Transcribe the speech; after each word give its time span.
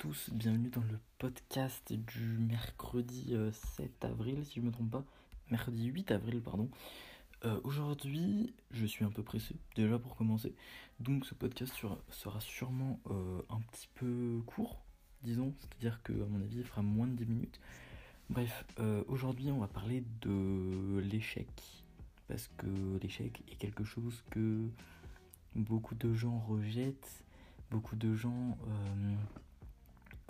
tous, 0.00 0.30
bienvenue 0.32 0.70
dans 0.70 0.80
le 0.80 0.98
podcast 1.18 1.92
du 1.92 2.38
mercredi 2.38 3.34
7 3.76 4.06
avril, 4.06 4.46
si 4.46 4.54
je 4.54 4.60
ne 4.60 4.68
me 4.68 4.72
trompe 4.72 4.90
pas, 4.90 5.04
mercredi 5.50 5.88
8 5.88 6.10
avril, 6.12 6.40
pardon. 6.40 6.70
Euh, 7.44 7.60
aujourd'hui, 7.64 8.54
je 8.70 8.86
suis 8.86 9.04
un 9.04 9.10
peu 9.10 9.22
pressé, 9.22 9.56
déjà 9.76 9.98
pour 9.98 10.16
commencer, 10.16 10.54
donc 11.00 11.26
ce 11.26 11.34
podcast 11.34 11.74
sera, 12.08 12.40
sûrement 12.40 12.98
euh, 13.10 13.42
un 13.50 13.60
petit 13.60 13.90
peu 13.94 14.40
court, 14.46 14.80
disons, 15.22 15.52
c'est-à-dire 15.58 16.02
que, 16.02 16.14
à 16.14 16.26
mon 16.30 16.40
avis, 16.40 16.60
il 16.60 16.64
fera 16.64 16.80
moins 16.80 17.06
de 17.06 17.16
10 17.16 17.26
minutes. 17.26 17.60
Bref, 18.30 18.64
euh, 18.78 19.04
aujourd'hui, 19.06 19.50
on 19.50 19.58
va 19.58 19.68
parler 19.68 20.02
de 20.22 21.00
l'échec, 21.00 21.50
parce 22.26 22.48
que 22.56 22.98
l'échec 23.02 23.42
est 23.52 23.56
quelque 23.56 23.84
chose 23.84 24.24
que 24.30 24.66
beaucoup 25.54 25.94
de 25.94 26.14
gens 26.14 26.38
rejettent, 26.38 27.22
beaucoup 27.70 27.96
de 27.96 28.14
gens 28.14 28.56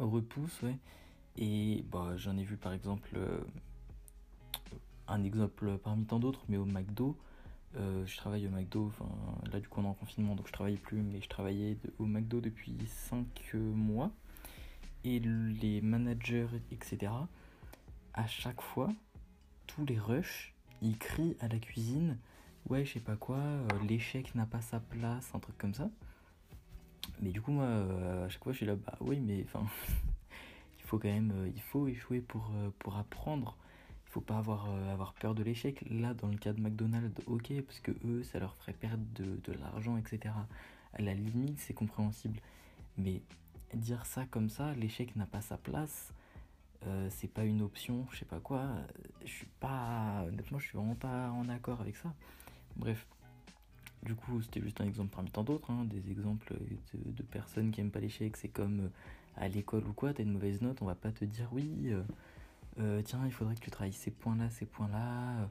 repousse, 0.01 0.63
ouais. 0.63 0.79
Et 1.37 1.85
bah, 1.91 2.17
j'en 2.17 2.37
ai 2.37 2.45
vu 2.45 2.57
par 2.57 2.73
exemple 2.73 3.11
euh, 3.17 3.41
un 5.09 5.23
exemple 5.23 5.79
parmi 5.79 6.05
tant 6.05 6.19
d'autres, 6.19 6.45
mais 6.49 6.57
au 6.57 6.65
McDo. 6.65 7.17
Euh, 7.77 8.05
je 8.05 8.17
travaille 8.17 8.47
au 8.49 8.51
McDo, 8.51 8.91
là 9.53 9.61
du 9.61 9.69
coup 9.69 9.81
on 9.81 9.85
est 9.85 9.89
en 9.89 9.95
confinement 9.95 10.35
donc 10.35 10.49
je 10.49 10.53
travaille 10.53 10.77
plus, 10.77 11.03
mais 11.03 11.21
je 11.21 11.29
travaillais 11.29 11.77
au 12.01 12.07
McDo 12.07 12.41
depuis 12.41 12.77
5 12.87 13.55
mois. 13.55 14.11
Et 15.05 15.21
les 15.21 15.81
managers, 15.81 16.49
etc., 16.71 17.13
à 18.13 18.27
chaque 18.27 18.61
fois, 18.61 18.89
tous 19.67 19.85
les 19.87 19.99
rushs, 19.99 20.53
ils 20.83 20.99
crient 20.99 21.37
à 21.41 21.49
la 21.49 21.59
cuisine 21.59 22.19
Ouais, 22.69 22.85
je 22.85 22.95
sais 22.95 23.01
pas 23.01 23.17
quoi, 23.17 23.39
euh, 23.39 23.69
l'échec 23.89 24.35
n'a 24.35 24.47
pas 24.47 24.61
sa 24.61 24.81
place, 24.81 25.31
un 25.35 25.39
truc 25.39 25.57
comme 25.57 25.75
ça. 25.75 25.89
Mais 27.21 27.31
du 27.31 27.41
coup, 27.41 27.53
moi, 27.53 27.65
euh, 27.65 28.27
à 28.27 28.29
chaque 28.29 28.43
fois, 28.43 28.53
je 28.53 28.59
suis 28.59 28.67
là, 28.67 28.77
bah 28.77 28.97
oui, 29.01 29.21
mais 29.21 29.45
enfin, 29.45 29.65
il 30.79 30.85
faut 30.85 30.99
quand 30.99 31.09
même, 31.09 31.33
euh, 31.35 31.51
il 31.55 31.61
faut 31.61 31.87
échouer 31.87 32.21
pour, 32.21 32.51
euh, 32.55 32.71
pour 32.79 32.97
apprendre. 32.97 33.57
Il 34.07 34.13
faut 34.13 34.21
pas 34.21 34.39
avoir, 34.39 34.69
avoir 34.91 35.13
peur 35.13 35.37
de 35.37 35.45
l'échec. 35.45 35.85
Là, 35.89 36.15
dans 36.15 36.27
le 36.27 36.37
cas 36.37 36.53
de 36.53 36.61
McDonald's, 36.61 37.23
ok, 37.27 37.53
parce 37.63 37.79
que 37.79 37.93
eux, 38.05 38.25
ça 38.25 38.41
leur 38.41 38.57
ferait 38.57 38.73
perdre 38.73 39.05
de, 39.15 39.39
de 39.45 39.53
l'argent, 39.53 39.97
etc. 39.99 40.35
À 40.95 41.03
la 41.03 41.15
limite, 41.15 41.61
c'est 41.61 41.75
compréhensible. 41.75 42.41
Mais 42.99 43.23
dire 43.73 44.07
ça 44.07 44.27
comme 44.27 44.49
ça, 44.49 44.75
l'échec 44.75 45.15
n'a 45.15 45.27
pas 45.27 45.41
sa 45.41 45.57
place, 45.57 46.13
c'est 47.11 47.33
pas 47.33 47.45
une 47.45 47.63
option, 47.63 48.05
je 48.11 48.19
sais 48.19 48.25
pas 48.25 48.41
quoi. 48.41 48.67
Je 49.25 49.31
suis 49.31 49.47
pas, 49.61 50.25
honnêtement, 50.27 50.59
je 50.59 50.67
suis 50.67 50.77
vraiment 50.77 50.97
pas 50.97 51.31
en 51.31 51.49
accord 51.49 51.81
avec 51.81 51.95
ça. 51.95 52.13
Bref. 52.75 53.07
Du 54.03 54.15
coup, 54.15 54.41
c'était 54.41 54.61
juste 54.61 54.81
un 54.81 54.87
exemple 54.87 55.15
parmi 55.15 55.31
tant 55.31 55.45
d'autres, 55.45 55.71
hein, 55.71 55.85
des 55.85 56.11
exemples 56.11 56.55
de, 56.95 57.23
personnes 57.23 57.71
qui 57.71 57.81
aiment 57.81 57.91
pas 57.91 58.01
l'échec. 58.01 58.37
C'est 58.37 58.49
comme 58.49 58.81
euh, 58.81 58.89
à 59.37 59.49
l'école 59.49 59.87
ou 59.87 59.93
quoi, 59.93 60.15
t'as 60.15 60.23
une 60.23 60.33
mauvaise 60.33 60.63
note, 60.63 60.81
on 60.81 60.87
va 60.87 60.95
pas 60.95 61.13
te 61.13 61.25
dire 61.25 61.49
oui, 61.53 61.71
euh, 61.87 62.03
euh, 62.79 63.03
tiens, 63.05 63.21
il 63.27 63.33
faudrait 63.33 63.55
que 63.55 63.61
tu 63.61 63.71
travailles 63.71 63.93
ces 63.93 64.11
points-là, 64.11 64.49
ces 64.51 64.65
points-là, 64.65 65.49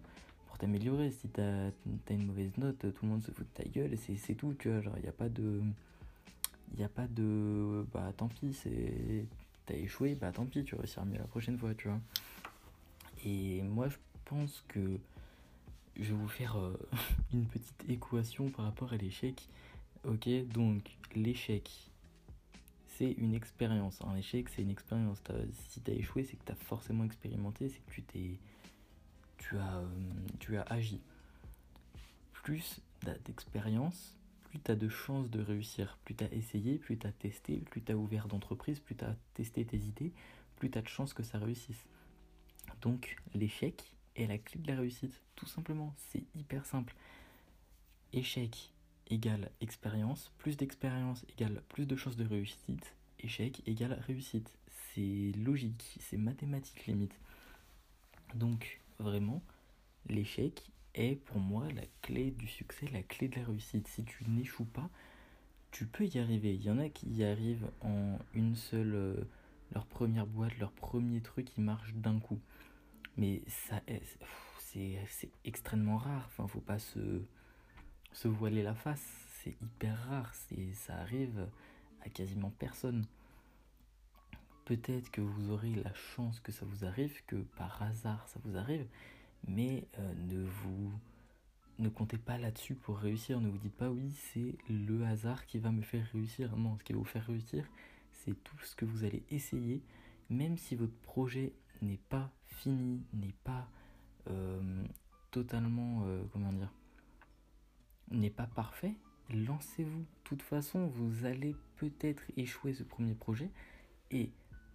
pour 0.47 0.57
t'améliorer. 0.57 1.11
Si 1.11 1.27
t'as 1.27 1.67
as 1.67 2.13
une 2.13 2.25
mauvaise 2.25 2.57
note, 2.57 2.79
tout 2.79 3.05
le 3.05 3.09
monde 3.09 3.21
se 3.21 3.31
fout 3.31 3.45
de 3.55 3.63
ta 3.63 3.69
gueule 3.69 3.93
et 3.93 3.97
c'est 3.97 4.35
tout, 4.35 4.55
tu 4.57 4.69
vois. 4.69 4.81
Genre, 4.81 4.97
il 4.97 5.03
n'y 5.03 5.09
a 5.09 5.13
pas 5.13 5.29
de. 5.29 5.61
Il 6.75 6.83
a 6.83 6.89
pas 6.89 7.07
de. 7.07 7.85
Bah 7.93 8.11
tant 8.17 8.29
pis, 8.29 8.53
c'est. 8.53 9.25
T'as 9.67 9.75
échoué, 9.75 10.15
bah 10.15 10.31
tant 10.31 10.45
pis, 10.45 10.63
tu 10.63 10.73
réussiras 10.73 11.05
mieux 11.05 11.19
la 11.19 11.27
prochaine 11.27 11.57
fois, 11.57 11.75
tu 11.75 11.87
vois. 11.87 11.99
Et 13.25 13.61
moi, 13.61 13.89
je 13.89 13.97
pense 14.25 14.63
que 14.67 14.99
je 15.99 16.13
vais 16.13 16.19
vous 16.19 16.27
faire 16.27 16.57
euh, 16.57 16.73
une 17.33 17.45
petite 17.45 17.85
équation 17.89 18.49
par 18.49 18.65
rapport 18.65 18.93
à 18.93 18.97
l'échec. 18.97 19.47
Ok, 20.05 20.29
donc 20.53 20.97
l'échec, 21.15 21.69
c'est 22.87 23.11
une 23.11 23.33
expérience. 23.33 24.01
Un 24.01 24.15
échec, 24.15 24.47
c'est 24.49 24.61
une 24.61 24.69
expérience. 24.69 25.21
si 25.69 25.81
tu 25.81 25.91
as 25.91 25.93
échoué, 25.93 26.23
c'est 26.23 26.37
que 26.37 26.45
tu 26.45 26.51
as 26.51 26.55
forcément 26.55 27.03
expérimenté, 27.03 27.69
c'est 27.69 27.79
que 27.85 27.91
tu 27.91 28.03
t'es. 28.03 28.39
Tu 29.37 29.57
as, 29.57 29.77
euh, 29.77 29.87
tu 30.39 30.57
as 30.57 30.63
agi. 30.63 31.01
Plus 32.33 32.81
d'expérience, 33.25 34.15
plus 34.43 34.59
de 34.59 34.89
chances 34.89 35.29
de 35.29 35.41
réussir. 35.41 35.97
Plus 36.05 36.15
tu 36.15 36.23
as 36.23 36.33
essayé, 36.33 36.77
plus 36.77 36.97
tu 36.97 37.07
as 37.07 37.11
testé, 37.11 37.57
plus 37.57 37.81
tu 37.81 37.91
as 37.91 37.97
ouvert 37.97 38.27
d'entreprise, 38.27 38.79
plus 38.79 38.95
tu 38.95 39.03
as 39.03 39.15
testé 39.33 39.65
tes 39.65 39.77
idées, 39.77 40.13
plus 40.55 40.69
tu 40.69 40.77
as 40.77 40.81
de 40.81 40.87
chances 40.87 41.13
que 41.13 41.23
ça 41.23 41.37
réussisse. 41.37 41.85
Donc 42.81 43.17
l'échec, 43.33 43.95
la 44.27 44.37
clé 44.37 44.59
de 44.61 44.67
la 44.67 44.79
réussite, 44.79 45.21
tout 45.35 45.45
simplement. 45.45 45.93
C'est 45.97 46.23
hyper 46.35 46.65
simple. 46.65 46.95
Échec 48.13 48.73
égale 49.07 49.51
expérience, 49.61 50.31
plus 50.37 50.57
d'expérience 50.57 51.25
égale 51.29 51.63
plus 51.69 51.85
de 51.85 51.95
chances 51.95 52.15
de 52.15 52.25
réussite, 52.25 52.95
échec 53.19 53.61
égale 53.65 53.93
réussite. 54.07 54.51
C'est 54.93 55.31
logique, 55.37 55.97
c'est 55.99 56.17
mathématique 56.17 56.85
limite. 56.85 57.19
Donc 58.35 58.81
vraiment, 58.99 59.41
l'échec 60.07 60.71
est 60.95 61.15
pour 61.15 61.39
moi 61.39 61.67
la 61.75 61.83
clé 62.01 62.31
du 62.31 62.47
succès, 62.47 62.87
la 62.91 63.03
clé 63.03 63.27
de 63.27 63.39
la 63.39 63.45
réussite. 63.45 63.87
Si 63.87 64.03
tu 64.03 64.23
n'échoues 64.27 64.65
pas, 64.65 64.89
tu 65.71 65.85
peux 65.85 66.05
y 66.05 66.19
arriver. 66.19 66.55
Il 66.55 66.63
y 66.63 66.69
en 66.69 66.79
a 66.79 66.89
qui 66.89 67.07
y 67.09 67.23
arrivent 67.23 67.69
en 67.81 68.17
une 68.33 68.55
seule, 68.55 68.95
euh, 68.95 69.27
leur 69.73 69.85
première 69.85 70.25
boîte, 70.25 70.57
leur 70.57 70.71
premier 70.71 71.21
truc 71.21 71.45
qui 71.45 71.61
marche 71.61 71.93
d'un 71.93 72.19
coup. 72.19 72.39
Mais 73.19 73.41
ça, 73.47 73.81
c'est 74.57 75.29
extrêmement 75.43 75.97
rare. 75.97 76.23
Enfin, 76.27 76.47
faut 76.47 76.61
pas 76.61 76.79
se, 76.79 77.21
se 78.13 78.29
voiler 78.29 78.63
la 78.63 78.73
face. 78.73 79.05
C'est 79.43 79.57
hyper 79.61 79.97
rare. 80.07 80.33
Ça 80.71 80.95
arrive 80.95 81.49
à 82.01 82.09
quasiment 82.09 82.49
personne. 82.49 83.05
Peut-être 84.63 85.11
que 85.11 85.19
vous 85.19 85.51
aurez 85.51 85.75
la 85.75 85.93
chance 85.93 86.39
que 86.39 86.53
ça 86.53 86.65
vous 86.65 86.85
arrive, 86.85 87.21
que 87.25 87.35
par 87.57 87.81
hasard 87.81 88.25
ça 88.29 88.39
vous 88.45 88.55
arrive, 88.55 88.85
mais 89.45 89.85
euh, 89.97 90.13
ne 90.13 90.45
vous 90.45 90.93
ne 91.79 91.89
comptez 91.89 92.19
pas 92.19 92.37
là-dessus 92.37 92.75
pour 92.75 92.99
réussir. 92.99 93.41
Ne 93.41 93.49
vous 93.49 93.57
dites 93.57 93.75
pas 93.75 93.89
oui, 93.89 94.11
c'est 94.31 94.55
le 94.69 95.03
hasard 95.05 95.45
qui 95.45 95.59
va 95.59 95.71
me 95.71 95.81
faire 95.81 96.05
réussir. 96.13 96.55
Non, 96.55 96.77
ce 96.77 96.83
qui 96.85 96.93
va 96.93 96.99
vous 96.99 97.05
faire 97.05 97.25
réussir, 97.25 97.67
c'est 98.13 98.41
tout 98.43 98.59
ce 98.63 98.77
que 98.77 98.85
vous 98.85 99.03
allez 99.03 99.23
essayer, 99.29 99.81
même 100.29 100.57
si 100.57 100.75
votre 100.75 100.95
projet 101.01 101.51
n'est 101.81 101.99
pas 102.09 102.31
fini, 102.45 103.01
n'est 103.13 103.35
pas 103.43 103.67
euh, 104.29 104.83
totalement, 105.31 106.03
euh, 106.05 106.23
comment 106.33 106.53
dire, 106.53 106.71
n'est 108.11 108.29
pas 108.29 108.47
parfait, 108.47 108.95
lancez-vous. 109.29 109.99
De 109.99 110.05
toute 110.23 110.41
façon, 110.41 110.87
vous 110.87 111.25
allez 111.25 111.55
peut-être 111.77 112.23
échouer 112.37 112.73
ce 112.73 112.83
premier 112.83 113.13
projet 113.13 113.49
et 114.11 114.31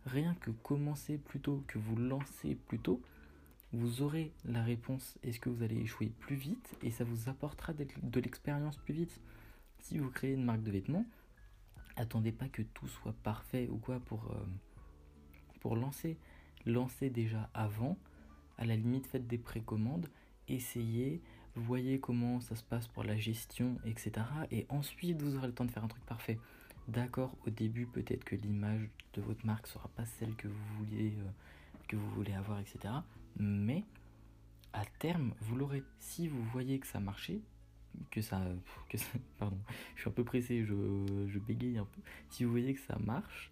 rien 0.06 0.34
que 0.34 0.50
commencer 0.50 1.18
plus 1.18 1.40
tôt, 1.40 1.64
que 1.66 1.78
vous 1.78 1.96
lancez 1.96 2.54
plus 2.54 2.78
tôt, 2.78 3.02
vous 3.72 4.02
aurez 4.02 4.32
la 4.44 4.62
réponse 4.62 5.18
est-ce 5.22 5.40
que 5.40 5.48
vous 5.48 5.62
allez 5.62 5.78
échouer 5.78 6.12
plus 6.20 6.36
vite? 6.36 6.76
Et 6.82 6.90
ça 6.90 7.02
vous 7.04 7.28
apportera 7.28 7.72
de 7.72 8.20
l'expérience 8.20 8.76
plus 8.76 8.94
vite. 8.94 9.20
Si 9.80 9.98
vous 9.98 10.10
créez 10.10 10.34
une 10.34 10.44
marque 10.44 10.62
de 10.62 10.70
vêtements, 10.70 11.04
attendez 11.96 12.32
pas 12.32 12.48
que 12.48 12.62
tout 12.62 12.86
soit 12.86 13.14
parfait 13.24 13.68
ou 13.70 13.76
quoi 13.78 13.98
pour, 14.00 14.30
euh, 14.30 14.44
pour 15.60 15.76
lancer 15.76 16.16
lancez 16.66 17.10
déjà 17.10 17.50
avant. 17.54 17.96
À 18.58 18.64
la 18.64 18.76
limite, 18.76 19.06
faites 19.06 19.26
des 19.26 19.38
précommandes, 19.38 20.08
essayez, 20.48 21.20
voyez 21.56 22.00
comment 22.00 22.40
ça 22.40 22.56
se 22.56 22.62
passe 22.62 22.86
pour 22.88 23.04
la 23.04 23.16
gestion, 23.16 23.78
etc. 23.84 24.26
Et 24.50 24.66
ensuite, 24.68 25.20
vous 25.20 25.36
aurez 25.36 25.46
le 25.46 25.54
temps 25.54 25.64
de 25.64 25.70
faire 25.70 25.84
un 25.84 25.88
truc 25.88 26.04
parfait. 26.04 26.38
D'accord, 26.88 27.36
au 27.46 27.50
début, 27.50 27.86
peut-être 27.86 28.24
que 28.24 28.36
l'image 28.36 28.88
de 29.14 29.22
votre 29.22 29.44
marque 29.46 29.66
sera 29.66 29.88
pas 29.88 30.04
celle 30.04 30.34
que 30.34 30.48
vous 30.48 30.84
euh, 30.92 31.96
voulez 32.14 32.34
avoir, 32.34 32.60
etc. 32.60 32.94
Mais 33.36 33.84
à 34.72 34.84
terme, 34.98 35.34
vous 35.40 35.56
l'aurez. 35.56 35.82
Si 35.98 36.28
vous 36.28 36.42
voyez 36.44 36.78
que 36.78 36.86
ça 36.86 37.00
marchait, 37.00 37.40
que 38.10 38.20
ça, 38.20 38.42
pardon, 39.38 39.58
je 39.94 40.00
suis 40.00 40.10
un 40.10 40.12
peu 40.12 40.24
pressé, 40.24 40.64
je, 40.64 40.74
je 41.28 41.38
bégaye 41.38 41.78
un 41.78 41.86
peu. 41.86 42.02
Si 42.28 42.44
vous 42.44 42.50
voyez 42.50 42.74
que 42.74 42.80
ça 42.80 42.98
marche, 42.98 43.50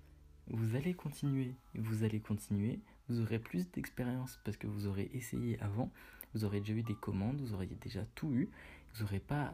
vous 0.49 0.75
allez 0.77 0.93
continuer, 0.93 1.55
vous 1.75 2.05
allez 2.05 2.21
continuer, 2.21 2.81
vous 3.13 3.21
aurez 3.21 3.39
plus 3.39 3.71
d'expérience 3.71 4.39
parce 4.45 4.57
que 4.57 4.67
vous 4.67 4.87
aurez 4.87 5.11
essayé 5.13 5.61
avant, 5.61 5.91
vous 6.35 6.45
aurez 6.45 6.61
déjà 6.61 6.73
eu 6.73 6.83
des 6.83 6.95
commandes, 6.95 7.41
vous 7.41 7.55
aurez 7.55 7.67
déjà 7.67 8.05
tout 8.15 8.33
eu, 8.33 8.49
vous 8.95 9.05
n'aurez 9.05 9.21
pas 9.21 9.53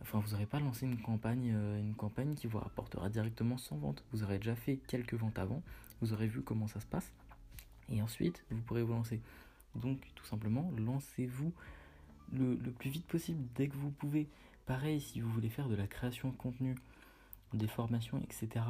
enfin 0.00 0.20
vous 0.20 0.32
n'aurez 0.32 0.46
pas 0.46 0.60
lancé 0.60 0.86
une 0.86 1.00
campagne, 1.00 1.52
euh, 1.54 1.80
une 1.80 1.94
campagne 1.94 2.34
qui 2.34 2.46
vous 2.46 2.58
rapportera 2.58 3.08
directement 3.08 3.56
sans 3.56 3.76
vente. 3.76 4.04
Vous 4.12 4.22
aurez 4.22 4.38
déjà 4.38 4.54
fait 4.54 4.76
quelques 4.76 5.14
ventes 5.14 5.38
avant, 5.38 5.62
vous 6.00 6.12
aurez 6.12 6.26
vu 6.26 6.42
comment 6.42 6.68
ça 6.68 6.80
se 6.80 6.86
passe, 6.86 7.10
et 7.88 8.02
ensuite 8.02 8.44
vous 8.50 8.60
pourrez 8.60 8.82
vous 8.82 8.92
lancer. 8.92 9.20
Donc 9.74 9.98
tout 10.14 10.26
simplement, 10.26 10.70
lancez-vous 10.76 11.52
le, 12.32 12.54
le 12.56 12.70
plus 12.70 12.90
vite 12.90 13.06
possible 13.06 13.42
dès 13.54 13.68
que 13.68 13.76
vous 13.76 13.90
pouvez. 13.90 14.28
Pareil, 14.66 15.00
si 15.00 15.20
vous 15.20 15.30
voulez 15.30 15.50
faire 15.50 15.68
de 15.68 15.74
la 15.74 15.86
création 15.86 16.30
de 16.30 16.36
contenu, 16.36 16.74
des 17.52 17.68
formations, 17.68 18.20
etc 18.20 18.62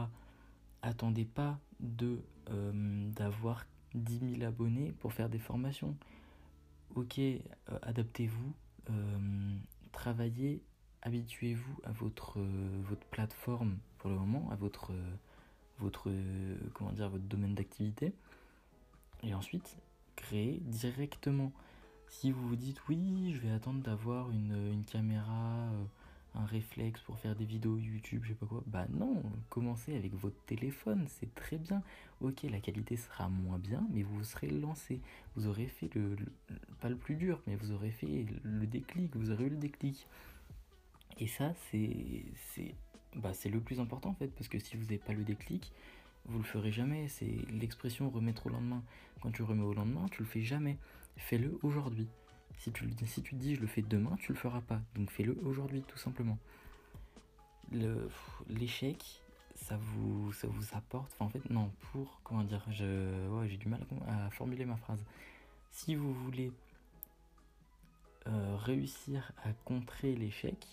attendez 0.84 1.25
pas 1.25 1.58
de 1.81 2.22
euh, 2.50 3.10
d'avoir 3.12 3.64
10 3.94 4.37
000 4.38 4.43
abonnés 4.43 4.93
pour 5.00 5.12
faire 5.12 5.29
des 5.29 5.38
formations. 5.38 5.96
Ok, 6.94 7.19
euh, 7.19 7.41
adaptez-vous, 7.82 8.52
euh, 8.91 9.56
travaillez, 9.93 10.62
habituez-vous 11.02 11.81
à 11.85 11.93
votre, 11.93 12.41
votre 12.88 13.06
plateforme 13.06 13.79
pour 13.99 14.11
le 14.11 14.17
moment, 14.17 14.49
à 14.50 14.56
votre, 14.56 14.93
votre, 15.79 16.11
comment 16.75 16.93
dire, 16.93 17.08
votre 17.08 17.25
domaine 17.25 17.55
d'activité. 17.55 18.12
Et 19.23 19.35
ensuite, 19.35 19.76
créer 20.17 20.61
directement. 20.64 21.52
Si 22.08 22.31
vous 22.31 22.46
vous 22.49 22.56
dites 22.56 22.81
oui, 22.88 23.32
je 23.35 23.41
vais 23.41 23.50
attendre 23.50 23.82
d'avoir 23.82 24.31
une, 24.31 24.85
caméra, 24.85 25.69
euh, 25.73 25.85
un 26.34 26.44
réflexe 26.46 27.00
pour 27.02 27.19
faire 27.19 27.36
des 27.36 27.44
vidéos 27.44 27.78
YouTube, 27.78 28.22
je 28.25 28.31
sais 28.31 28.34
pas 28.34 28.46
quoi, 28.46 28.62
bah 28.66 28.86
non, 28.90 29.22
commencez 29.48 29.96
avec 29.96 30.14
votre 30.14 30.38
téléphone, 30.46 31.06
c'est 31.08 31.32
très 31.34 31.58
bien. 31.58 31.82
Ok, 32.20 32.42
la 32.42 32.60
qualité 32.60 32.96
sera 32.96 33.28
moins 33.28 33.58
bien, 33.58 33.86
mais 33.92 34.02
vous 34.02 34.25
serez 34.25 34.48
lancé. 34.48 35.00
Vous 35.36 35.46
aurez 35.46 35.66
fait 35.66 35.92
le, 35.94 36.16
pas 36.81 36.88
le 36.88 36.96
plus 36.96 37.14
dur, 37.14 37.40
mais 37.46 37.56
vous 37.56 37.72
aurez 37.72 37.90
fait 37.90 38.26
le 38.42 38.66
déclic, 38.66 39.14
vous 39.16 39.31
aurez 39.31 39.44
eu 39.44 39.50
le 39.50 39.56
déclic. 39.56 40.06
Et 41.19 41.26
ça, 41.26 41.54
c'est 41.70 42.25
bah, 43.14 43.32
le 43.44 43.60
plus 43.60 43.78
important 43.81 44.10
en 44.10 44.14
fait, 44.14 44.28
parce 44.28 44.48
que 44.48 44.58
si 44.58 44.76
vous 44.76 44.84
n'avez 44.84 44.98
pas 44.98 45.12
le 45.12 45.25
déclic, 45.25 45.72
vous 46.26 46.38
le 46.38 46.44
ferez 46.44 46.72
jamais. 46.72 47.08
C'est 47.08 47.36
l'expression 47.52 48.10
remettre 48.10 48.46
au 48.46 48.50
lendemain. 48.50 48.82
Quand 49.20 49.31
tu 49.31 49.42
remets 49.42 49.62
au 49.62 49.75
lendemain, 49.75 50.06
tu 50.10 50.22
le 50.22 50.28
fais 50.28 50.42
jamais. 50.42 50.78
Fais-le 51.16 51.58
aujourd'hui. 51.62 52.08
Si 52.58 52.72
tu, 52.72 52.88
si 53.06 53.22
tu 53.22 53.34
te 53.34 53.40
dis 53.40 53.54
je 53.56 53.60
le 53.60 53.66
fais 53.66 53.82
demain, 53.82 54.16
tu 54.18 54.32
le 54.32 54.38
feras 54.38 54.60
pas. 54.60 54.80
Donc 54.94 55.10
fais-le 55.10 55.38
aujourd'hui, 55.44 55.82
tout 55.82 55.98
simplement. 55.98 56.38
L'échec, 58.48 59.22
ça 59.54 59.76
vous, 59.76 60.32
ça 60.32 60.46
vous 60.46 60.76
apporte. 60.76 61.14
En 61.20 61.28
fait, 61.28 61.48
non, 61.50 61.70
pour. 61.92 62.20
Comment 62.24 62.44
dire 62.44 62.64
J'ai 62.70 63.56
du 63.56 63.68
mal 63.68 63.84
à, 64.06 64.30
formuler 64.30 64.64
ma 64.64 64.76
phrase. 64.76 65.04
Si 65.70 65.94
vous 65.94 66.12
voulez 66.12 66.52
euh, 68.26 68.56
réussir 68.56 69.32
à 69.44 69.52
contrer 69.64 70.14
l'échec, 70.14 70.66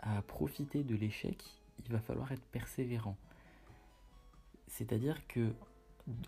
à 0.00 0.20
profiter 0.22 0.82
de 0.82 0.94
l'échec, 0.94 1.42
il 1.84 1.92
va 1.92 2.00
falloir 2.00 2.32
être 2.32 2.44
persévérant. 2.52 3.16
C'est-à-dire 4.68 5.26
que 5.28 5.52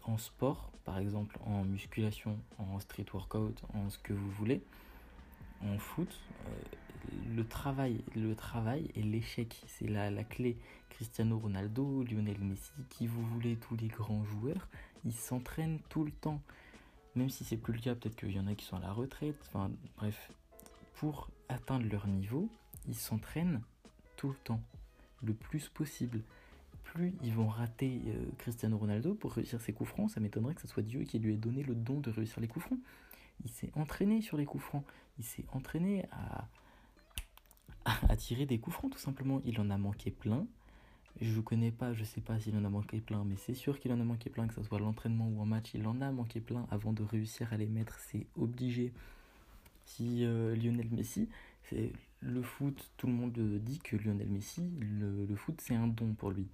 en 0.04 0.18
sport, 0.18 0.70
par 0.84 0.98
exemple 0.98 1.38
en 1.44 1.64
musculation, 1.64 2.38
en 2.58 2.80
street 2.80 3.06
workout, 3.12 3.62
en 3.74 3.90
ce 3.90 3.98
que 3.98 4.12
vous 4.12 4.30
voulez, 4.30 4.62
en 5.62 5.78
foot, 5.78 6.20
euh, 6.46 6.50
le 7.34 7.46
travail, 7.46 8.02
le 8.14 8.34
travail 8.34 8.90
et 8.94 9.02
l'échec, 9.02 9.62
c'est 9.66 9.88
la, 9.88 10.10
la 10.10 10.24
clé. 10.24 10.56
Cristiano 10.90 11.38
Ronaldo, 11.38 12.02
Lionel 12.02 12.40
Messi, 12.40 12.72
qui 12.90 13.06
vous 13.06 13.24
voulez, 13.24 13.56
tous 13.56 13.76
les 13.76 13.86
grands 13.86 14.24
joueurs, 14.24 14.68
ils 15.04 15.14
s'entraînent 15.14 15.78
tout 15.88 16.04
le 16.04 16.10
temps. 16.10 16.42
Même 17.14 17.30
si 17.30 17.44
c'est 17.44 17.56
plus 17.56 17.72
le 17.72 17.80
cas, 17.80 17.94
peut-être 17.94 18.16
qu'il 18.16 18.32
y 18.32 18.40
en 18.40 18.46
a 18.48 18.54
qui 18.54 18.64
sont 18.64 18.76
à 18.76 18.80
la 18.80 18.92
retraite. 18.92 19.36
Enfin, 19.46 19.70
bref, 19.96 20.32
pour 20.94 21.30
atteindre 21.48 21.86
leur 21.88 22.08
niveau, 22.08 22.48
ils 22.88 22.96
s'entraînent 22.96 23.62
tout 24.16 24.30
le 24.30 24.36
temps, 24.42 24.60
le 25.22 25.34
plus 25.34 25.68
possible 25.68 26.22
plus 26.92 27.14
ils 27.22 27.34
vont 27.34 27.48
rater 27.48 28.00
euh, 28.06 28.24
Cristiano 28.38 28.78
Ronaldo 28.78 29.14
pour 29.14 29.32
réussir 29.32 29.60
ses 29.60 29.72
coups 29.72 29.90
francs, 29.90 30.10
ça 30.10 30.20
m'étonnerait 30.20 30.54
que 30.54 30.62
ce 30.62 30.68
soit 30.68 30.82
Dieu 30.82 31.04
qui 31.04 31.18
lui 31.18 31.34
ait 31.34 31.38
donné 31.38 31.62
le 31.62 31.74
don 31.74 32.00
de 32.00 32.10
réussir 32.10 32.40
les 32.40 32.48
coups 32.48 32.64
francs. 32.64 32.78
Il 33.44 33.50
s'est 33.50 33.70
entraîné 33.74 34.20
sur 34.20 34.36
les 34.36 34.46
coups 34.46 34.64
francs, 34.64 34.84
il 35.18 35.24
s'est 35.24 35.44
entraîné 35.52 36.06
à, 36.10 36.48
tirer 38.16 38.46
des 38.46 38.58
coups 38.58 38.76
francs 38.76 38.90
tout 38.90 38.98
simplement. 38.98 39.40
Il 39.44 39.60
en 39.60 39.70
a 39.70 39.78
manqué 39.78 40.10
plein. 40.10 40.46
Je 41.20 41.40
connais 41.40 41.70
pas, 41.70 41.94
je 41.94 42.04
sais 42.04 42.20
pas 42.20 42.38
s'il 42.38 42.56
en 42.56 42.64
a 42.64 42.68
manqué 42.68 43.00
plein, 43.00 43.24
mais 43.24 43.36
c'est 43.36 43.54
sûr 43.54 43.80
qu'il 43.80 43.92
en 43.92 44.00
a 44.00 44.04
manqué 44.04 44.30
plein, 44.30 44.46
que 44.46 44.54
ce 44.54 44.62
soit 44.62 44.78
l'entraînement 44.78 45.28
ou 45.28 45.40
en 45.40 45.46
match, 45.46 45.70
il 45.74 45.86
en 45.86 46.00
a 46.00 46.10
manqué 46.12 46.40
plein 46.40 46.66
avant 46.70 46.92
de 46.92 47.02
réussir 47.02 47.52
à 47.52 47.56
les 47.56 47.66
mettre, 47.66 47.98
c'est 47.98 48.26
obligé. 48.36 48.92
Si 49.84 50.24
euh, 50.24 50.54
Lionel 50.54 50.88
Messi, 50.90 51.28
c'est 51.64 51.92
le 52.20 52.42
foot, 52.42 52.90
tout 52.96 53.06
le 53.06 53.12
monde 53.12 53.32
dit 53.32 53.78
que 53.78 53.96
Lionel 53.96 54.28
Messi, 54.28 54.62
le 54.80 55.34
foot 55.34 55.60
c'est 55.60 55.74
un 55.74 55.88
don 55.88 56.14
pour 56.14 56.30
lui. 56.30 56.46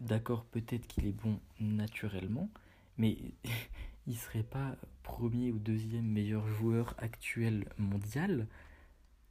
D'accord, 0.00 0.44
peut-être 0.46 0.86
qu'il 0.86 1.06
est 1.06 1.12
bon 1.12 1.38
naturellement, 1.60 2.50
mais 2.98 3.16
il 4.06 4.16
serait 4.16 4.42
pas 4.42 4.76
premier 5.02 5.50
ou 5.52 5.58
deuxième 5.58 6.06
meilleur 6.06 6.46
joueur 6.46 6.94
actuel 6.98 7.66
mondial 7.78 8.46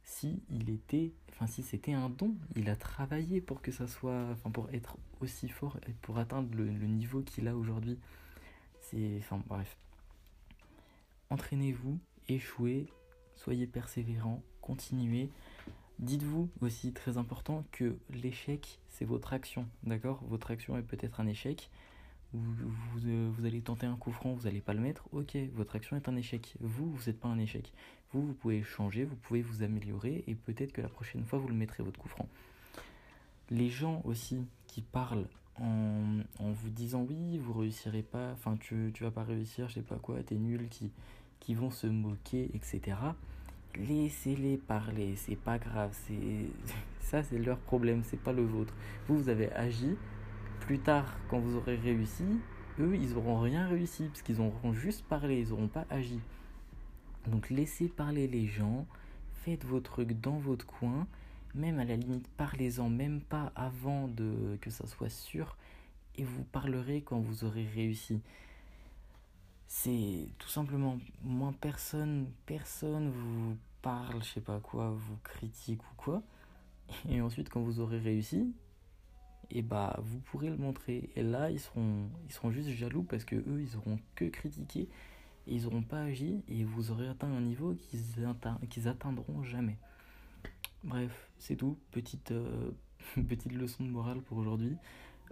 si 0.04 0.42
il 0.50 0.70
était, 0.70 1.12
enfin 1.30 1.46
si 1.46 1.62
c'était 1.62 1.92
un 1.92 2.10
don. 2.10 2.34
Il 2.56 2.68
a 2.68 2.76
travaillé 2.76 3.40
pour 3.40 3.62
que 3.62 3.72
ça 3.72 3.86
soit, 3.86 4.28
enfin 4.32 4.50
pour 4.50 4.70
être 4.70 4.96
aussi 5.20 5.48
fort 5.48 5.78
et 5.88 5.92
pour 6.02 6.18
atteindre 6.18 6.54
le, 6.54 6.64
niveau 6.64 7.22
qu'il 7.22 7.48
a 7.48 7.56
aujourd'hui. 7.56 7.98
C'est, 8.80 9.16
enfin 9.18 9.42
bref. 9.46 9.76
Entraînez-vous, 11.30 11.98
échouez, 12.28 12.88
soyez 13.36 13.66
persévérant, 13.66 14.42
continuez. 14.60 15.30
Dites-vous 16.02 16.50
aussi, 16.60 16.92
très 16.92 17.16
important, 17.16 17.64
que 17.70 17.96
l'échec, 18.10 18.80
c'est 18.88 19.04
votre 19.04 19.32
action, 19.32 19.68
d'accord? 19.84 20.20
Votre 20.28 20.50
action 20.50 20.76
est 20.76 20.82
peut-être 20.82 21.20
un 21.20 21.28
échec. 21.28 21.70
Vous, 22.32 23.06
euh, 23.06 23.30
vous, 23.32 23.46
allez 23.46 23.60
tenter 23.60 23.86
un 23.86 23.94
coup 23.94 24.10
franc, 24.10 24.32
vous 24.32 24.42
n'allez 24.42 24.60
pas 24.60 24.74
le 24.74 24.80
mettre. 24.80 25.08
Ok, 25.12 25.36
votre 25.54 25.76
action 25.76 25.96
est 25.96 26.08
un 26.08 26.16
échec. 26.16 26.56
Vous, 26.58 26.90
vous 26.90 27.04
n'êtes 27.06 27.20
pas 27.20 27.28
un 27.28 27.38
échec. 27.38 27.72
Vous, 28.10 28.26
vous 28.26 28.32
pouvez 28.32 28.64
changer, 28.64 29.04
vous 29.04 29.14
pouvez 29.14 29.42
vous 29.42 29.62
améliorer 29.62 30.24
et 30.26 30.34
peut-être 30.34 30.72
que 30.72 30.80
la 30.80 30.88
prochaine 30.88 31.24
fois, 31.24 31.38
vous 31.38 31.46
le 31.46 31.54
mettrez, 31.54 31.84
votre 31.84 32.00
coup 32.00 32.08
franc. 32.08 32.26
Les 33.50 33.68
gens 33.68 34.02
aussi 34.04 34.44
qui 34.66 34.82
parlent 34.82 35.28
en, 35.60 36.18
en 36.40 36.50
vous 36.50 36.70
disant 36.70 37.06
oui, 37.08 37.38
vous 37.38 37.52
réussirez 37.52 38.02
pas, 38.02 38.32
enfin 38.32 38.56
tu, 38.56 38.90
tu 38.92 39.04
vas 39.04 39.12
pas 39.12 39.22
réussir, 39.22 39.68
je 39.68 39.74
sais 39.74 39.82
pas 39.82 40.00
quoi, 40.00 40.20
t'es 40.24 40.34
nul, 40.34 40.68
qui, 40.68 40.90
qui 41.38 41.54
vont 41.54 41.70
se 41.70 41.86
moquer, 41.86 42.50
etc 42.54 42.96
laissez-les 43.76 44.56
parler, 44.56 45.14
c'est 45.16 45.36
pas 45.36 45.58
grave, 45.58 45.90
c'est 46.06 46.46
ça 47.00 47.22
c'est 47.22 47.38
leur 47.38 47.58
problème, 47.58 48.02
c'est 48.04 48.20
pas 48.20 48.32
le 48.32 48.44
vôtre. 48.44 48.74
Vous 49.08 49.18
vous 49.18 49.28
avez 49.28 49.52
agi, 49.52 49.96
plus 50.60 50.78
tard 50.78 51.18
quand 51.28 51.38
vous 51.38 51.56
aurez 51.56 51.76
réussi, 51.76 52.24
eux 52.80 52.96
ils 52.96 53.16
auront 53.16 53.40
rien 53.40 53.66
réussi 53.66 54.08
parce 54.08 54.22
qu'ils 54.22 54.40
auront 54.40 54.72
juste 54.72 55.04
parlé, 55.04 55.40
ils 55.40 55.52
auront 55.52 55.68
pas 55.68 55.86
agi. 55.90 56.20
Donc 57.26 57.50
laissez 57.50 57.88
parler 57.88 58.26
les 58.26 58.46
gens, 58.46 58.86
faites 59.44 59.64
vos 59.64 59.80
trucs 59.80 60.20
dans 60.20 60.38
votre 60.38 60.66
coin, 60.66 61.06
même 61.54 61.78
à 61.78 61.84
la 61.84 61.96
limite 61.96 62.28
parlez-en 62.36 62.88
même 62.88 63.20
pas 63.20 63.52
avant 63.54 64.08
de 64.08 64.56
que 64.60 64.70
ça 64.70 64.86
soit 64.86 65.10
sûr 65.10 65.56
et 66.16 66.24
vous 66.24 66.44
parlerez 66.44 67.02
quand 67.02 67.20
vous 67.20 67.44
aurez 67.44 67.66
réussi 67.74 68.20
c'est 69.74 70.28
tout 70.38 70.50
simplement 70.50 70.98
moins 71.22 71.54
personne 71.54 72.30
personne 72.44 73.10
vous 73.10 73.56
parle 73.80 74.22
je 74.22 74.28
sais 74.28 74.40
pas 74.42 74.60
quoi 74.60 74.90
vous 74.90 75.16
critique 75.24 75.82
ou 75.82 75.94
quoi. 75.96 76.22
Et 77.08 77.22
ensuite 77.22 77.48
quand 77.48 77.62
vous 77.62 77.80
aurez 77.80 77.98
réussi 77.98 78.54
et 79.50 79.58
eh 79.58 79.62
bah 79.62 79.98
vous 80.02 80.18
pourrez 80.20 80.50
le 80.50 80.58
montrer. 80.58 81.08
Et 81.16 81.22
là 81.22 81.50
ils 81.50 81.58
seront 81.58 82.10
ils 82.26 82.32
seront 82.32 82.50
juste 82.50 82.68
jaloux 82.68 83.02
parce 83.02 83.24
que 83.24 83.34
eux 83.34 83.62
ils 83.62 83.74
auront 83.78 83.98
que 84.14 84.26
critiqué. 84.26 84.90
Et 85.46 85.54
ils 85.54 85.66
auront 85.66 85.82
pas 85.82 86.02
agi 86.02 86.44
et 86.48 86.64
vous 86.64 86.90
aurez 86.90 87.08
atteint 87.08 87.32
un 87.32 87.40
niveau 87.40 87.74
qu'ils 87.74 88.28
qu'ils 88.68 88.88
atteindront 88.88 89.42
jamais. 89.42 89.78
Bref 90.84 91.30
c'est 91.38 91.56
tout. 91.56 91.78
Petite 91.92 92.30
euh, 92.32 92.72
petite 93.26 93.52
leçon 93.52 93.84
de 93.84 93.88
morale 93.90 94.20
pour 94.20 94.36
aujourd'hui 94.36 94.76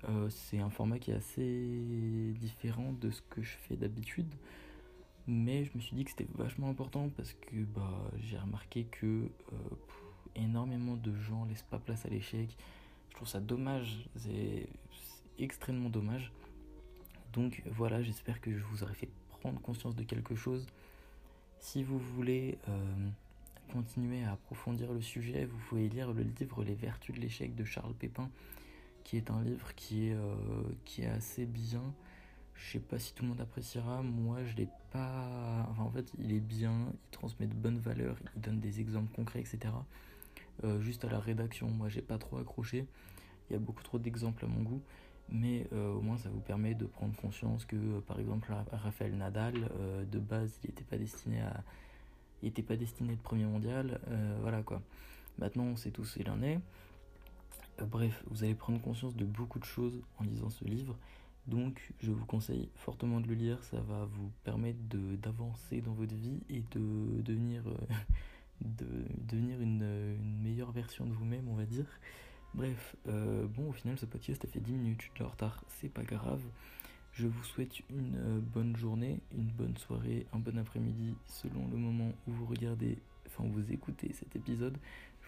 euh, 0.08 0.28
c'est 0.30 0.58
un 0.58 0.70
format 0.70 0.98
qui 0.98 1.10
est 1.10 1.14
assez 1.14 2.32
différent 2.38 2.92
de 3.00 3.10
ce 3.10 3.20
que 3.22 3.42
je 3.42 3.56
fais 3.68 3.76
d'habitude. 3.76 4.32
Mais 5.26 5.64
je 5.64 5.70
me 5.74 5.80
suis 5.80 5.94
dit 5.94 6.04
que 6.04 6.10
c'était 6.10 6.26
vachement 6.34 6.68
important 6.68 7.10
parce 7.16 7.34
que 7.34 7.56
bah, 7.74 8.10
j'ai 8.18 8.38
remarqué 8.38 8.84
que 8.84 9.06
euh, 9.06 9.56
énormément 10.34 10.96
de 10.96 11.14
gens 11.14 11.44
laissent 11.44 11.66
pas 11.70 11.78
place 11.78 12.04
à 12.06 12.08
l'échec. 12.08 12.56
Je 13.10 13.14
trouve 13.14 13.28
ça 13.28 13.40
dommage, 13.40 14.08
c'est 14.16 14.66
extrêmement 15.38 15.90
dommage. 15.90 16.32
Donc 17.32 17.62
voilà, 17.66 18.02
j'espère 18.02 18.40
que 18.40 18.52
je 18.56 18.64
vous 18.64 18.82
aurai 18.82 18.94
fait 18.94 19.08
prendre 19.40 19.60
conscience 19.60 19.94
de 19.94 20.02
quelque 20.02 20.34
chose. 20.34 20.66
Si 21.60 21.82
vous 21.84 21.98
voulez 21.98 22.58
euh, 22.68 23.08
continuer 23.72 24.24
à 24.24 24.32
approfondir 24.32 24.92
le 24.92 25.02
sujet, 25.02 25.44
vous 25.44 25.58
pouvez 25.68 25.88
lire 25.88 26.12
le 26.12 26.22
livre 26.22 26.64
Les 26.64 26.74
vertus 26.74 27.14
de 27.14 27.20
l'échec 27.20 27.54
de 27.54 27.64
Charles 27.64 27.94
Pépin 27.94 28.30
qui 29.04 29.16
est 29.16 29.30
un 29.30 29.42
livre 29.42 29.74
qui 29.74 30.08
est, 30.08 30.14
euh, 30.14 30.34
qui 30.84 31.02
est 31.02 31.08
assez 31.08 31.46
bien. 31.46 31.82
Je 32.54 32.72
sais 32.72 32.78
pas 32.78 32.98
si 32.98 33.14
tout 33.14 33.22
le 33.22 33.30
monde 33.30 33.40
appréciera, 33.40 34.02
moi 34.02 34.44
je 34.44 34.56
l'ai 34.56 34.68
pas. 34.90 35.68
En 35.78 35.90
fait, 35.90 36.12
il 36.18 36.32
est 36.32 36.40
bien, 36.40 36.72
il 36.92 37.10
transmet 37.10 37.46
de 37.46 37.54
bonnes 37.54 37.78
valeurs, 37.78 38.16
il 38.36 38.42
donne 38.42 38.60
des 38.60 38.80
exemples 38.80 39.12
concrets, 39.14 39.40
etc. 39.40 39.58
Euh, 40.64 40.80
juste 40.80 41.04
à 41.04 41.08
la 41.08 41.20
rédaction, 41.20 41.68
moi 41.68 41.88
j'ai 41.88 42.02
pas 42.02 42.18
trop 42.18 42.38
accroché. 42.38 42.86
Il 43.48 43.54
y 43.54 43.56
a 43.56 43.58
beaucoup 43.58 43.82
trop 43.82 43.98
d'exemples 43.98 44.44
à 44.44 44.48
mon 44.48 44.62
goût, 44.62 44.82
mais 45.30 45.66
euh, 45.72 45.94
au 45.94 46.02
moins 46.02 46.18
ça 46.18 46.28
vous 46.28 46.40
permet 46.40 46.74
de 46.74 46.84
prendre 46.84 47.16
conscience 47.16 47.64
que, 47.64 48.00
par 48.00 48.20
exemple, 48.20 48.52
Raphaël 48.72 49.16
Nadal, 49.16 49.54
de 50.10 50.18
base, 50.18 50.58
il 50.62 50.70
n'était 50.70 50.84
pas 50.84 50.98
destiné 50.98 51.40
à. 51.40 51.62
Il 52.42 52.52
pas 52.52 52.76
destiné 52.76 53.14
de 53.14 53.20
premier 53.20 53.44
mondial, 53.44 54.00
voilà 54.40 54.62
quoi. 54.62 54.80
Maintenant, 55.38 55.64
on 55.64 55.76
sait 55.76 55.90
tous 55.90 56.16
il 56.18 56.30
en 56.30 56.42
est. 56.42 56.58
Euh, 57.80 57.84
bref, 57.84 58.22
vous 58.28 58.44
allez 58.44 58.54
prendre 58.54 58.80
conscience 58.80 59.16
de 59.16 59.24
beaucoup 59.24 59.58
de 59.58 59.64
choses 59.64 60.02
en 60.18 60.24
lisant 60.24 60.50
ce 60.50 60.64
livre. 60.64 60.96
Donc 61.46 61.92
je 62.00 62.12
vous 62.12 62.26
conseille 62.26 62.68
fortement 62.76 63.20
de 63.20 63.26
le 63.26 63.34
lire, 63.34 63.62
ça 63.64 63.80
va 63.80 64.04
vous 64.04 64.30
permettre 64.44 64.78
d'avancer 64.88 65.80
dans 65.80 65.94
votre 65.94 66.14
vie 66.14 66.40
et 66.48 66.62
de 66.72 67.22
devenir, 67.22 67.62
euh, 67.66 69.02
une, 69.32 70.18
meilleure 70.42 70.70
version 70.70 71.06
de 71.06 71.12
vous-même, 71.12 71.48
on 71.48 71.54
va 71.54 71.64
dire. 71.64 71.86
Bref, 72.54 72.96
euh, 73.08 73.46
bon 73.46 73.70
au 73.70 73.72
final 73.72 73.96
ce 73.98 74.06
podcast 74.06 74.44
a 74.44 74.48
fait 74.48 74.60
10 74.60 74.72
minutes, 74.72 75.02
je 75.02 75.10
suis 75.14 75.24
en 75.24 75.28
retard, 75.28 75.64
c'est 75.68 75.88
pas 75.88 76.02
grave. 76.02 76.42
Je 77.12 77.26
vous 77.26 77.42
souhaite 77.42 77.80
une 77.88 78.40
bonne 78.40 78.76
journée, 78.76 79.18
une 79.36 79.48
bonne 79.48 79.76
soirée, 79.76 80.26
un 80.32 80.38
bon 80.38 80.56
après-midi 80.58 81.14
selon 81.26 81.66
le 81.68 81.76
moment 81.76 82.12
où 82.28 82.32
vous 82.32 82.46
regardez, 82.46 82.98
enfin 83.26 83.44
vous 83.48 83.72
écoutez 83.72 84.12
cet 84.12 84.36
épisode. 84.36 84.76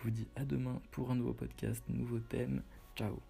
Je 0.02 0.08
vous 0.08 0.14
dis 0.14 0.26
à 0.34 0.44
demain 0.44 0.82
pour 0.90 1.12
un 1.12 1.14
nouveau 1.14 1.32
podcast, 1.32 1.84
nouveau 1.88 2.18
thème. 2.18 2.64
Ciao 2.96 3.22